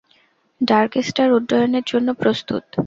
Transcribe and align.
Darkstar 0.61 1.27
উড্ডয়নের 1.31 1.85
জন্য 1.87 2.07
প্রস্তুত। 2.13 2.65